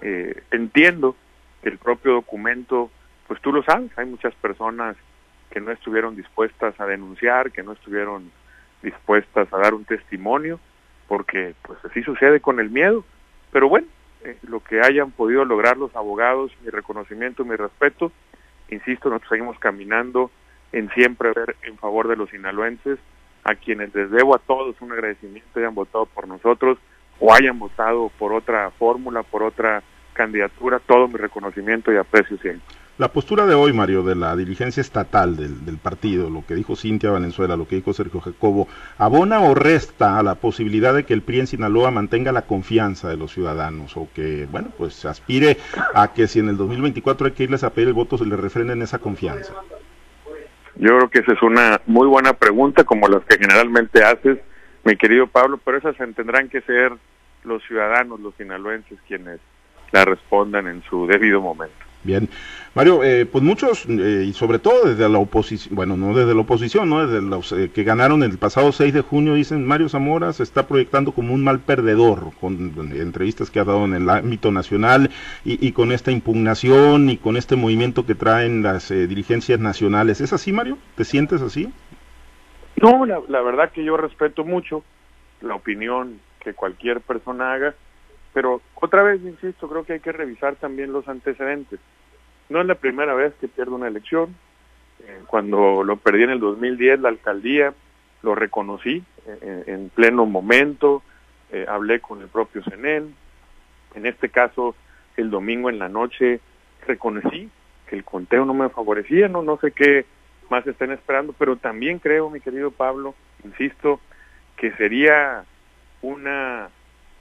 Eh, 0.01 0.43
entiendo 0.51 1.15
que 1.61 1.69
el 1.69 1.77
propio 1.77 2.13
documento, 2.13 2.89
pues 3.27 3.41
tú 3.41 3.51
lo 3.51 3.63
sabes, 3.63 3.91
hay 3.97 4.05
muchas 4.05 4.33
personas 4.35 4.95
que 5.49 5.59
no 5.59 5.71
estuvieron 5.71 6.15
dispuestas 6.15 6.79
a 6.79 6.85
denunciar, 6.85 7.51
que 7.51 7.63
no 7.63 7.73
estuvieron 7.73 8.31
dispuestas 8.81 9.51
a 9.51 9.57
dar 9.57 9.73
un 9.73 9.83
testimonio, 9.83 10.59
porque 11.07 11.55
pues 11.63 11.79
así 11.83 12.03
sucede 12.03 12.39
con 12.39 12.59
el 12.59 12.69
miedo. 12.69 13.03
Pero 13.51 13.67
bueno, 13.67 13.87
eh, 14.23 14.37
lo 14.43 14.61
que 14.63 14.81
hayan 14.81 15.11
podido 15.11 15.43
lograr 15.43 15.77
los 15.77 15.95
abogados, 15.95 16.51
mi 16.63 16.69
reconocimiento, 16.69 17.43
mi 17.43 17.55
respeto, 17.55 18.11
insisto, 18.69 19.09
nosotros 19.09 19.29
seguimos 19.29 19.59
caminando 19.59 20.31
en 20.71 20.89
siempre 20.91 21.31
ver 21.33 21.55
en 21.63 21.77
favor 21.77 22.07
de 22.07 22.15
los 22.15 22.29
sinaloenses, 22.29 22.99
a 23.43 23.55
quienes 23.55 23.93
les 23.95 24.11
debo 24.11 24.35
a 24.35 24.39
todos 24.39 24.75
un 24.81 24.91
agradecimiento, 24.91 25.59
hayan 25.59 25.75
votado 25.75 26.05
por 26.05 26.27
nosotros 26.27 26.77
o 27.19 27.33
hayan 27.33 27.59
votado 27.59 28.11
por 28.17 28.33
otra 28.33 28.69
fórmula, 28.71 29.23
por 29.23 29.43
otra 29.43 29.83
candidatura, 30.13 30.79
todo 30.79 31.07
mi 31.07 31.15
reconocimiento 31.15 31.91
y 31.91 31.97
aprecio 31.97 32.37
siempre. 32.37 32.63
La 32.97 33.13
postura 33.13 33.45
de 33.45 33.55
hoy, 33.55 33.71
Mario, 33.71 34.03
de 34.03 34.13
la 34.13 34.35
dirigencia 34.35 34.81
estatal 34.81 35.37
del, 35.37 35.63
del, 35.63 35.77
partido, 35.77 36.29
lo 36.29 36.45
que 36.45 36.53
dijo 36.53 36.75
Cintia 36.75 37.09
Valenzuela, 37.09 37.55
lo 37.55 37.65
que 37.65 37.77
dijo 37.77 37.93
Sergio 37.93 38.19
Jacobo, 38.19 38.67
¿abona 38.97 39.39
o 39.39 39.55
resta 39.55 40.19
a 40.19 40.23
la 40.23 40.35
posibilidad 40.35 40.93
de 40.93 41.05
que 41.05 41.13
el 41.13 41.21
PRI 41.21 41.39
en 41.39 41.47
Sinaloa 41.47 41.91
mantenga 41.91 42.33
la 42.33 42.41
confianza 42.41 43.07
de 43.07 43.15
los 43.15 43.31
ciudadanos 43.31 43.95
o 43.95 44.09
que, 44.13 44.49
bueno, 44.51 44.67
pues 44.77 45.05
aspire 45.05 45.57
a 45.93 46.11
que 46.11 46.27
si 46.27 46.39
en 46.39 46.49
el 46.49 46.57
2024 46.57 47.27
hay 47.27 47.31
que 47.31 47.43
irles 47.43 47.63
a 47.63 47.69
pedir 47.69 47.87
el 47.87 47.93
voto, 47.93 48.17
se 48.17 48.25
le 48.25 48.35
refrenden 48.35 48.81
esa 48.81 48.99
confianza? 48.99 49.53
Yo 50.79 50.95
creo 50.95 51.09
que 51.09 51.19
esa 51.19 51.33
es 51.33 51.41
una 51.41 51.81
muy 51.87 52.07
buena 52.07 52.31
pregunta, 52.33 52.85
como 52.85 53.09
las 53.09 53.23
que 53.25 53.37
generalmente 53.37 54.01
haces, 54.01 54.39
mi 54.85 54.95
querido 54.95 55.27
Pablo, 55.27 55.59
pero 55.63 55.77
esas 55.77 55.95
tendrán 56.15 56.47
que 56.47 56.61
ser 56.61 56.93
los 57.43 57.61
ciudadanos, 57.63 58.21
los 58.21 58.33
sinaloenses, 58.35 58.97
quienes 59.05 59.41
la 59.91 60.05
respondan 60.05 60.67
en 60.67 60.81
su 60.83 61.05
debido 61.05 61.41
momento. 61.41 61.88
Bien, 62.01 62.29
Mario, 62.75 63.03
eh, 63.03 63.25
pues 63.25 63.43
muchos, 63.43 63.85
eh, 63.89 64.23
y 64.25 64.31
sobre 64.31 64.57
todo 64.57 64.85
desde 64.85 65.09
la 65.09 65.17
oposición, 65.17 65.75
bueno, 65.75 65.97
no 65.97 66.15
desde 66.15 66.33
la 66.33 66.41
oposición, 66.41 66.89
¿no? 66.89 67.05
Desde 67.05 67.21
los 67.21 67.51
eh, 67.51 67.71
que 67.73 67.83
ganaron 67.83 68.23
el 68.23 68.37
pasado 68.37 68.71
6 68.71 68.93
de 68.93 69.01
junio, 69.01 69.33
dicen 69.33 69.67
Mario 69.67 69.89
Zamora 69.89 70.31
se 70.31 70.43
está 70.43 70.65
proyectando 70.65 71.11
como 71.11 71.33
un 71.33 71.43
mal 71.43 71.59
perdedor, 71.59 72.31
con 72.39 72.73
entrevistas 72.93 73.51
que 73.51 73.59
ha 73.59 73.65
dado 73.65 73.83
en 73.83 73.95
el 73.95 74.09
ámbito 74.09 74.51
nacional 74.51 75.09
y, 75.43 75.71
con 75.73 75.91
esta 75.91 76.11
impugnación 76.11 77.09
y 77.09 77.17
con 77.17 77.35
este 77.35 77.57
movimiento 77.57 78.05
que 78.05 78.15
traen 78.15 78.63
las 78.63 78.89
dirigencias 78.89 79.59
nacionales. 79.59 80.21
¿Es 80.21 80.31
así, 80.31 80.53
Mario? 80.53 80.77
¿Te 80.95 81.03
sientes 81.03 81.41
así? 81.41 81.69
No, 82.81 83.05
la 83.05 83.41
verdad 83.41 83.71
que 83.71 83.83
yo 83.83 83.97
respeto 83.97 84.45
mucho 84.45 84.83
la 85.41 85.55
opinión 85.55 86.19
que 86.39 86.53
cualquier 86.53 87.01
persona 87.01 87.53
haga, 87.53 87.75
pero 88.33 88.61
otra 88.75 89.03
vez, 89.03 89.21
insisto, 89.23 89.67
creo 89.67 89.83
que 89.83 89.93
hay 89.93 89.99
que 89.99 90.11
revisar 90.11 90.55
también 90.55 90.93
los 90.93 91.07
antecedentes. 91.07 91.79
No 92.49 92.61
es 92.61 92.67
la 92.67 92.75
primera 92.75 93.13
vez 93.13 93.33
que 93.39 93.47
pierdo 93.47 93.75
una 93.75 93.87
elección. 93.87 94.35
Eh, 95.01 95.21
cuando 95.27 95.83
lo 95.83 95.97
perdí 95.97 96.23
en 96.23 96.31
el 96.31 96.39
2010, 96.39 96.99
la 96.99 97.09
alcaldía, 97.09 97.73
lo 98.21 98.35
reconocí 98.35 99.03
eh, 99.25 99.63
en 99.67 99.89
pleno 99.89 100.25
momento, 100.25 101.03
eh, 101.51 101.65
hablé 101.67 101.99
con 101.99 102.21
el 102.21 102.27
propio 102.27 102.63
CENEL. 102.63 103.13
En 103.95 104.05
este 104.05 104.29
caso, 104.29 104.75
el 105.17 105.29
domingo 105.29 105.69
en 105.69 105.79
la 105.79 105.89
noche, 105.89 106.39
reconocí 106.85 107.49
que 107.87 107.95
el 107.95 108.03
conteo 108.03 108.45
no 108.45 108.53
me 108.53 108.69
favorecía, 108.69 109.27
no, 109.27 109.41
no 109.41 109.57
sé 109.57 109.71
qué 109.71 110.05
más 110.49 110.65
estén 110.67 110.91
esperando, 110.91 111.33
pero 111.37 111.57
también 111.57 111.99
creo, 111.99 112.29
mi 112.29 112.39
querido 112.39 112.71
Pablo, 112.71 113.15
insisto, 113.43 113.99
que 114.57 114.71
sería 114.73 115.43
una 116.01 116.69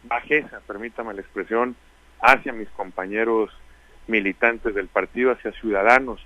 bajeza, 0.05 0.61
permítame 0.67 1.14
la 1.14 1.21
expresión, 1.21 1.76
hacia 2.21 2.52
mis 2.52 2.69
compañeros 2.71 3.50
militantes 4.07 4.75
del 4.75 4.88
partido, 4.88 5.33
hacia 5.33 5.52
ciudadanos 5.52 6.25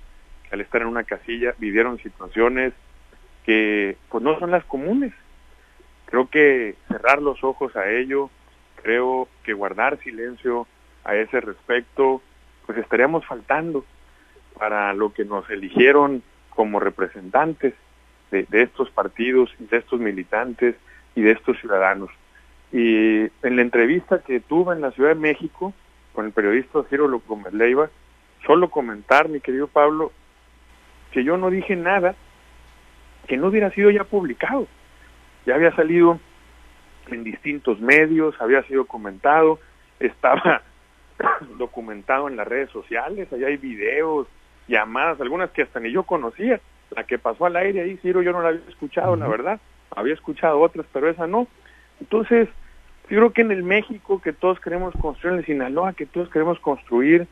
que 0.49 0.55
al 0.55 0.61
estar 0.61 0.83
en 0.83 0.89
una 0.89 1.05
casilla 1.05 1.55
vivieron 1.59 1.99
situaciones 1.99 2.73
que 3.45 3.97
pues 4.09 4.23
no 4.23 4.39
son 4.39 4.51
las 4.51 4.65
comunes. 4.65 5.13
Creo 6.07 6.29
que 6.29 6.77
cerrar 6.89 7.21
los 7.21 7.43
ojos 7.43 7.75
a 7.77 7.91
ello, 7.91 8.31
creo 8.83 9.29
que 9.45 9.53
guardar 9.53 9.99
silencio 10.03 10.67
a 11.05 11.17
ese 11.17 11.41
respecto, 11.41 12.23
pues 12.67 12.79
estaríamos 12.79 13.27
faltando 13.27 13.85
para 14.59 14.93
lo 14.93 15.13
que 15.13 15.25
nos 15.25 15.49
eligieron 15.51 16.23
como 16.51 16.81
representantes 16.81 17.75
de, 18.31 18.45
de 18.45 18.63
estos 18.63 18.91
partidos, 18.91 19.51
de 19.59 19.79
estos 19.79 19.99
militantes 19.99 20.77
y 21.15 21.23
de 21.23 21.33
estos 21.33 21.59
ciudadanos. 21.59 22.11
Y 22.73 23.25
en 23.43 23.57
la 23.57 23.63
entrevista 23.63 24.21
que 24.21 24.41
tuve 24.41 24.75
en 24.75 24.81
la 24.81 24.93
Ciudad 24.93 25.11
de 25.11 25.21
México 25.21 25.75
con 26.15 26.27
el 26.27 26.33
periodista 26.33 26.83
Ciro 26.89 27.09
Gómez 27.27 27.53
Leiva, 27.53 27.91
solo 28.47 28.71
comentar, 28.71 29.29
mi 29.29 29.41
querido 29.41 29.69
Pablo, 29.69 30.13
que 31.13 31.23
yo 31.25 31.37
no 31.37 31.51
dije 31.51 31.77
nada 31.77 32.15
que 33.27 33.37
no 33.37 33.49
hubiera 33.49 33.71
sido 33.71 33.91
ya 33.91 34.05
publicado. 34.05 34.67
Ya 35.47 35.55
había 35.55 35.75
salido 35.75 36.19
en 37.09 37.25
distintos 37.25 37.81
medios, 37.81 38.35
había 38.41 38.63
sido 38.65 38.87
comentado, 38.87 39.59
estaba 40.01 40.63
documentado 41.59 42.29
en 42.29 42.37
las 42.37 42.49
redes 42.49 42.71
sociales, 42.71 43.33
allá 43.33 43.49
hay 43.49 43.57
videos, 43.57 44.27
llamadas, 44.69 45.21
algunas 45.21 45.51
que 45.51 45.63
hasta 45.63 45.81
ni 45.81 45.93
yo 45.93 46.05
conocía. 46.05 46.61
La 46.95 47.05
que 47.05 47.19
pasó 47.19 47.47
al 47.47 47.57
aire 47.57 47.81
ahí, 47.81 47.97
Ciro, 47.99 48.23
yo 48.23 48.33
no 48.33 48.43
la 48.43 48.49
había 48.49 48.69
escuchado, 48.69 49.17
la 49.17 49.27
verdad. 49.27 49.61
Había 49.95 50.13
escuchado 50.13 50.61
otras, 50.61 50.87
pero 50.93 51.09
esa 51.09 51.27
no. 51.27 51.49
Entonces, 52.01 52.49
yo 53.13 53.19
creo 53.19 53.33
que 53.35 53.43
en 53.43 53.51
el 53.51 53.63
México 53.63 54.23
que 54.23 54.33
todos 54.33 54.59
queremos 54.59 54.95
construir, 54.95 55.35
en 55.35 55.39
el 55.41 55.45
Sinaloa 55.45 55.93
que 55.93 56.07
todos 56.07 56.31
queremos 56.31 56.59
construir, 56.61 57.27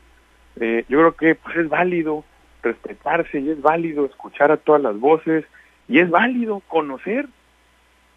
eh, 0.57 0.85
yo 0.87 0.99
creo 0.99 1.15
que 1.15 1.33
pues 1.33 1.55
es 1.55 1.69
válido 1.69 2.23
respetarse 2.61 3.39
y 3.39 3.49
es 3.49 3.59
válido 3.63 4.05
escuchar 4.05 4.51
a 4.51 4.57
todas 4.57 4.79
las 4.79 4.99
voces 4.99 5.43
y 5.87 5.97
es 5.97 6.07
válido 6.11 6.61
conocer 6.67 7.25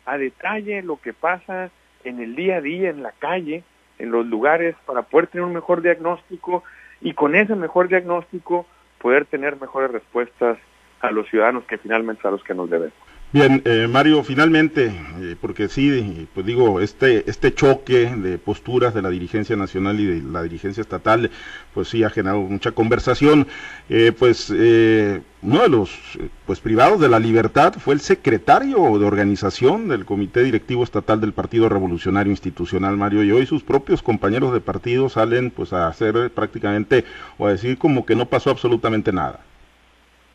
a 0.05 0.19
detalle 0.19 0.83
lo 0.83 1.01
que 1.01 1.15
pasa 1.15 1.71
en 2.05 2.21
el 2.21 2.37
día 2.37 2.57
a 2.57 2.61
día, 2.61 2.91
en 2.91 3.03
la 3.03 3.13
calle, 3.13 3.65
en 3.99 4.11
los 4.11 4.27
lugares, 4.27 4.77
para 4.85 5.01
poder 5.01 5.29
tener 5.29 5.47
un 5.47 5.55
mejor 5.55 5.81
diagnóstico 5.81 6.65
y 7.01 7.15
con 7.15 7.35
ese 7.35 7.55
mejor 7.55 7.89
diagnóstico 7.89 8.67
poder 8.99 9.25
tener 9.25 9.59
mejores 9.59 9.91
respuestas 9.91 10.59
a 11.01 11.11
los 11.11 11.27
ciudadanos 11.31 11.65
que 11.65 11.79
finalmente 11.79 12.29
a 12.29 12.31
los 12.31 12.45
que 12.45 12.53
nos 12.53 12.69
debemos. 12.69 12.93
Bien, 13.35 13.63
eh, 13.65 13.89
Mario, 13.91 14.23
finalmente, 14.23 14.93
eh, 15.21 15.35
porque 15.41 15.67
sí, 15.67 16.29
pues 16.33 16.47
digo, 16.47 16.81
este, 16.81 17.29
este 17.29 17.53
choque 17.53 18.07
de 18.15 18.39
posturas 18.39 18.95
de 18.95 19.03
la 19.03 19.11
dirigencia 19.11 19.57
nacional 19.57 19.99
y 19.99 20.07
de 20.07 20.23
la 20.23 20.41
dirigencia 20.45 20.83
estatal, 20.83 21.33
pues 21.75 21.89
sí 21.89 22.05
ha 22.05 22.11
generado 22.11 22.43
mucha 22.43 22.71
conversación. 22.71 23.49
Eh, 23.89 24.13
pues 24.17 24.51
uno 24.51 25.63
de 25.63 25.69
los 25.69 26.17
pues 26.47 26.61
privados 26.61 27.01
de 27.01 27.09
la 27.09 27.19
libertad 27.19 27.75
fue 27.75 27.95
el 27.95 28.01
secretario 28.01 28.77
de 29.01 29.05
organización 29.05 29.89
del 29.89 30.05
Comité 30.05 30.45
Directivo 30.45 30.85
Estatal 30.85 31.21
del 31.21 31.33
Partido 31.33 31.69
Revolucionario 31.69 32.31
Institucional, 32.31 32.97
Mario, 32.97 33.25
y 33.25 33.33
hoy 33.33 33.47
sus 33.47 33.65
propios 33.65 34.01
compañeros 34.01 34.53
de 34.53 34.61
partido 34.61 35.09
salen 35.09 35.51
pues 35.51 35.73
a 35.73 35.89
hacer 35.89 36.31
prácticamente 36.31 37.05
o 37.39 37.49
a 37.49 37.51
decir 37.51 37.79
como 37.79 38.07
que 38.07 38.15
no 38.15 38.27
pasó 38.27 38.51
absolutamente 38.51 39.11
nada. 39.11 39.41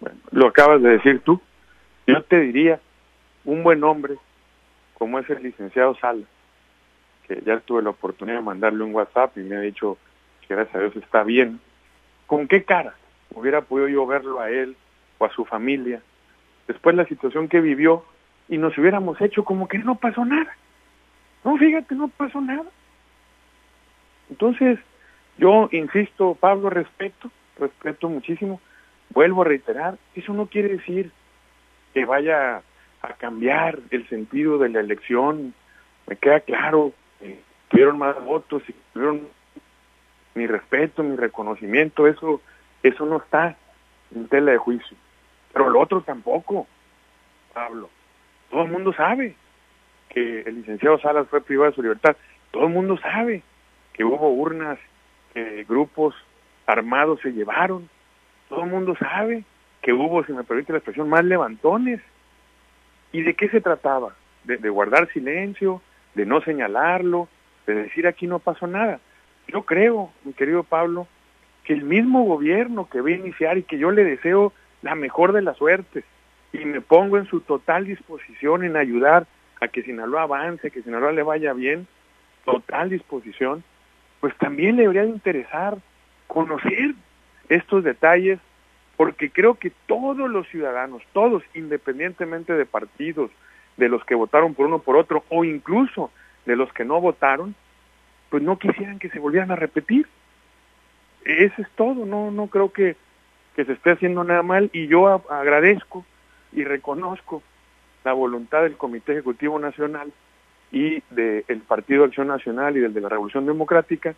Bueno, 0.02 0.18
lo 0.32 0.48
acabas 0.48 0.82
de 0.82 0.90
decir 0.90 1.22
tú. 1.24 1.40
Yo 2.06 2.24
te 2.24 2.42
diría 2.42 2.82
un 3.50 3.64
buen 3.64 3.84
hombre 3.84 4.16
como 4.94 5.18
es 5.18 5.30
el 5.30 5.42
licenciado 5.42 5.96
Sala, 5.96 6.26
que 7.28 7.42
ya 7.46 7.60
tuve 7.62 7.82
la 7.82 7.92
oportunidad 7.92 8.38
de 8.38 8.44
mandarle 8.44 8.84
un 8.84 8.94
WhatsApp 8.94 9.38
y 9.38 9.42
me 9.42 9.56
ha 9.56 9.62
dicho 9.62 9.98
que 10.48 10.54
gracias 10.54 10.76
a 10.76 10.80
Dios 10.80 10.96
está 10.98 11.24
bien, 11.24 11.60
¿con 12.28 12.48
qué 12.48 12.64
cara 12.64 12.94
hubiera 13.34 13.62
podido 13.62 13.88
yo 13.88 14.06
verlo 14.06 14.40
a 14.40 14.52
él 14.52 14.76
o 15.18 15.26
a 15.26 15.32
su 15.32 15.46
familia 15.46 16.02
después 16.68 16.96
de 16.96 17.04
la 17.04 17.10
situación 17.10 17.48
que 17.48 17.62
vivió 17.62 18.04
y 18.50 18.58
nos 18.58 18.78
hubiéramos 18.78 19.20
hecho 19.22 19.44
como 19.44 19.68
que 19.68 19.80
no 19.80 19.96
pasó 19.96 20.26
nada? 20.26 20.56
No, 21.44 21.58
fíjate, 21.58 21.96
no 21.96 22.10
pasó 22.10 22.42
nada. 22.42 22.70
Entonces, 24.30 24.78
yo 25.38 25.70
insisto, 25.72 26.36
Pablo, 26.36 26.70
respeto, 26.70 27.32
respeto 27.58 28.10
muchísimo, 28.10 28.62
vuelvo 29.10 29.42
a 29.42 29.46
reiterar, 29.46 29.98
eso 30.14 30.34
no 30.34 30.48
quiere 30.48 30.70
decir 30.70 31.12
que 31.94 32.06
vaya 32.06 32.62
a 33.02 33.14
cambiar 33.14 33.80
el 33.92 34.08
sentido 34.10 34.58
de 34.58 34.70
la 34.70 34.80
elección. 34.80 35.54
Me 36.08 36.16
queda 36.16 36.40
claro, 36.42 36.94
que 37.20 37.40
tuvieron 37.70 37.98
más 37.98 38.24
votos 38.24 38.64
y 38.68 38.76
tuvieron 38.94 39.28
mi 40.36 40.48
respeto, 40.48 41.04
mi 41.04 41.16
reconocimiento, 41.16 42.08
eso, 42.08 42.42
eso 42.84 43.06
no 43.06 43.18
está 43.18 43.58
en 44.14 44.28
tela 44.28 44.52
de 44.52 44.58
juicio. 44.58 44.96
Pero 45.54 45.70
lo 45.70 45.80
otro 45.80 46.02
tampoco, 46.02 46.68
Pablo. 47.54 47.90
Todo 48.50 48.64
el 48.64 48.72
mundo 48.72 48.94
sabe 48.94 49.36
que 50.10 50.42
el 50.42 50.56
licenciado 50.56 51.00
Salas 51.00 51.28
fue 51.28 51.42
privado 51.42 51.70
de 51.70 51.76
su 51.76 51.82
libertad. 51.82 52.16
Todo 52.52 52.64
el 52.64 52.74
mundo 52.74 52.98
sabe 52.98 53.44
que 53.94 54.04
hubo 54.04 54.30
urnas 54.30 54.80
que 55.34 55.66
grupos 55.66 56.16
armados 56.66 57.20
se 57.22 57.32
llevaron. 57.32 57.90
Todo 58.48 58.64
el 58.64 58.70
mundo 58.70 58.96
sabe 58.96 59.44
que 59.82 59.94
hubo, 59.94 60.24
si 60.26 60.34
me 60.34 60.44
permite 60.44 60.74
la 60.74 60.80
expresión, 60.80 61.10
más 61.10 61.24
levantones 61.24 62.02
¿Y 63.12 63.22
de 63.24 63.34
qué 63.34 63.50
se 63.50 63.62
trataba? 63.62 64.16
De, 64.44 64.70
guardar 64.70 65.12
silencio, 65.12 65.82
de 66.16 66.26
no 66.26 66.42
señalarlo, 66.42 67.28
de 67.68 67.76
decir 67.76 68.08
aquí 68.08 68.28
no 68.28 68.40
pasó 68.40 68.68
nada. 68.68 69.00
Yo 69.48 69.64
creo, 69.64 70.12
mi 70.24 70.34
querido 70.34 70.64
Pablo, 70.64 71.08
que 71.64 71.74
el 71.74 71.84
mismo 71.84 72.24
gobierno 72.24 72.90
que 72.90 73.02
va 73.02 73.10
a 73.10 73.14
iniciar 73.14 73.58
y 73.58 73.64
que 73.64 73.78
yo 73.78 73.92
le 73.92 74.04
deseo 74.04 74.54
la 74.82 74.96
mejor 74.96 75.34
de 75.34 75.42
las 75.42 75.58
suertes 75.58 76.04
y 76.52 76.66
me 76.66 76.82
pongo 76.82 77.18
en 77.18 77.26
su 77.26 77.42
total 77.42 77.86
disposición 77.86 78.64
en 78.64 78.76
ayudar 78.76 79.28
a 79.62 79.68
que 79.68 79.84
Sinaloa 79.84 80.24
avance, 80.24 80.72
que 80.72 80.82
Sinaloa 80.82 81.12
le 81.12 81.24
vaya 81.24 81.54
bien, 81.54 81.88
total 82.46 82.90
disposición, 82.90 83.64
pues 84.20 84.36
también 84.38 84.76
le 84.76 84.84
debería 84.84 85.06
interesar 85.06 85.78
conocer 86.28 86.94
estos 87.50 87.84
detalles 87.84 88.40
porque 89.00 89.30
creo 89.30 89.56
que 89.56 89.72
todos 89.88 90.30
los 90.30 90.46
ciudadanos, 90.50 91.02
todos, 91.14 91.42
independientemente 91.54 92.52
de 92.52 92.66
partidos, 92.66 93.32
de 93.78 93.88
los 93.88 94.04
que 94.04 94.14
votaron 94.14 94.54
por 94.54 94.66
uno 94.66 94.80
por 94.80 94.98
otro, 94.98 95.24
o 95.30 95.46
incluso 95.46 96.12
de 96.46 96.58
los 96.58 96.74
que 96.74 96.84
no 96.84 97.00
votaron, 97.00 97.56
pues 98.30 98.44
no 98.44 98.60
quisieran 98.60 99.00
que 99.00 99.08
se 99.08 99.20
volvieran 99.20 99.52
a 99.52 99.56
repetir. 99.56 100.06
Eso 101.24 101.62
es 101.62 101.70
todo, 101.78 102.06
no, 102.06 102.30
no 102.30 102.48
creo 102.48 102.74
que 102.74 102.98
que 103.56 103.64
se 103.64 103.72
esté 103.72 103.92
haciendo 103.92 104.26
nada 104.26 104.44
mal 104.44 104.70
y 104.74 104.88
yo 104.88 105.08
agradezco 105.32 106.06
y 106.52 106.66
reconozco 106.66 107.42
la 108.04 108.12
voluntad 108.12 108.64
del 108.64 108.76
Comité 108.76 109.14
Ejecutivo 109.14 109.60
Nacional 109.60 110.12
y 110.74 111.02
del 111.10 111.62
Partido 111.66 112.04
Acción 112.04 112.28
Nacional 112.28 112.76
y 112.76 112.82
del 112.82 112.94
de 112.94 113.00
la 113.00 113.08
Revolución 113.08 113.46
Democrática, 113.46 114.14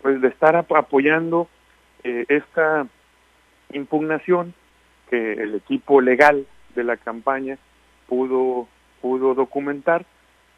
pues 0.00 0.22
de 0.22 0.28
estar 0.28 0.56
apoyando 0.56 1.46
eh, 2.04 2.24
esta 2.28 2.86
impugnación 3.74 4.54
que 5.10 5.34
el 5.34 5.54
equipo 5.54 6.00
legal 6.00 6.46
de 6.74 6.84
la 6.84 6.96
campaña 6.96 7.58
pudo, 8.08 8.68
pudo 9.00 9.34
documentar 9.34 10.06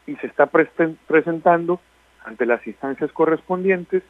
y 0.06 0.14
se 0.16 0.26
está 0.26 0.46
presentando 0.46 1.80
ante 2.24 2.46
las 2.46 2.64
instancias 2.66 3.10
correspondientes 3.12 4.02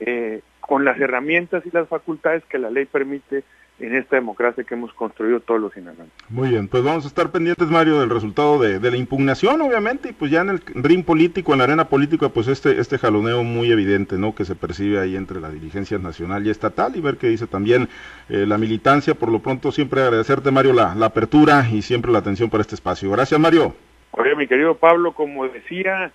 eh, 0.00 0.40
con 0.60 0.84
las 0.84 0.98
herramientas 1.00 1.64
y 1.66 1.70
las 1.70 1.88
facultades 1.88 2.44
que 2.46 2.58
la 2.58 2.70
ley 2.70 2.86
permite 2.86 3.44
en 3.82 3.96
esta 3.96 4.16
democracia 4.16 4.62
que 4.62 4.74
hemos 4.74 4.92
construido 4.94 5.40
todos 5.40 5.60
los 5.60 5.72
sinaloenses. 5.72 6.14
Muy 6.28 6.50
bien, 6.50 6.68
pues 6.68 6.84
vamos 6.84 7.04
a 7.04 7.08
estar 7.08 7.30
pendientes, 7.32 7.68
Mario, 7.68 8.00
del 8.00 8.10
resultado 8.10 8.58
de, 8.58 8.78
la 8.78 8.96
impugnación, 8.96 9.60
obviamente, 9.60 10.10
y 10.10 10.12
pues 10.12 10.30
ya 10.30 10.42
en 10.42 10.50
el 10.50 10.62
ring 10.74 11.04
político, 11.04 11.52
en 11.52 11.58
la 11.58 11.64
arena 11.64 11.88
política, 11.88 12.28
pues 12.28 12.46
este, 12.46 12.80
este 12.80 12.96
jaloneo 12.96 13.42
muy 13.42 13.72
evidente, 13.72 14.18
¿no? 14.18 14.34
Que 14.34 14.44
se 14.44 14.54
percibe 14.54 15.00
ahí 15.00 15.16
entre 15.16 15.40
la 15.40 15.50
dirigencia 15.50 15.98
nacional 15.98 16.46
y 16.46 16.50
estatal, 16.50 16.94
y 16.94 17.00
ver 17.00 17.16
qué 17.16 17.28
dice 17.28 17.48
también 17.48 17.88
eh, 18.28 18.46
la 18.46 18.56
militancia. 18.56 19.14
Por 19.14 19.32
lo 19.32 19.40
pronto, 19.40 19.72
siempre 19.72 20.02
agradecerte, 20.02 20.52
Mario, 20.52 20.72
la, 20.72 20.94
la 20.94 21.06
apertura 21.06 21.66
y 21.70 21.82
siempre 21.82 22.12
la 22.12 22.18
atención 22.18 22.50
para 22.50 22.60
este 22.60 22.76
espacio. 22.76 23.10
Gracias, 23.10 23.40
Mario. 23.40 23.74
Oye, 24.12 24.36
mi 24.36 24.46
querido 24.46 24.76
Pablo, 24.76 25.12
como 25.12 25.48
decía 25.48 26.12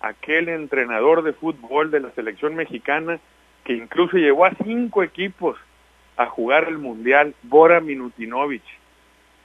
aquel 0.00 0.48
entrenador 0.48 1.22
de 1.22 1.34
fútbol 1.34 1.90
de 1.90 2.00
la 2.00 2.10
selección 2.12 2.54
mexicana, 2.54 3.20
que 3.64 3.74
incluso 3.74 4.16
llevó 4.16 4.46
a 4.46 4.52
cinco 4.64 5.02
equipos 5.02 5.58
a 6.20 6.26
jugar 6.26 6.68
el 6.68 6.76
Mundial, 6.76 7.34
Bora 7.42 7.80
Minutinovich. 7.80 8.62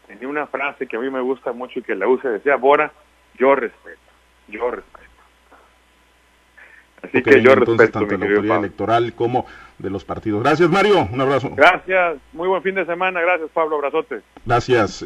Tenía 0.07 0.27
una 0.27 0.45
frase 0.45 0.87
que 0.87 0.97
a 0.97 0.99
mí 0.99 1.09
me 1.09 1.21
gusta 1.21 1.53
mucho 1.53 1.79
y 1.79 1.83
que 1.83 1.95
la 1.95 2.05
usa, 2.05 2.29
decía, 2.29 2.57
Bora, 2.57 2.91
yo 3.39 3.55
respeto, 3.55 3.97
yo 4.49 4.69
respeto. 4.71 5.05
Así 7.01 7.23
que 7.23 7.41
yo 7.41 7.55
respeto 7.55 7.91
tanto 7.91 8.17
la 8.17 8.25
autoridad 8.25 8.57
electoral 8.57 9.13
como 9.13 9.45
de 9.77 9.89
los 9.89 10.03
partidos. 10.03 10.43
Gracias, 10.43 10.69
Mario. 10.69 11.07
Un 11.11 11.21
abrazo. 11.21 11.51
Gracias. 11.55 12.17
Muy 12.33 12.49
buen 12.49 12.61
fin 12.61 12.75
de 12.75 12.85
semana. 12.85 13.21
Gracias, 13.21 13.49
Pablo. 13.53 13.77
Abrazote. 13.77 14.21
Gracias. 14.45 15.03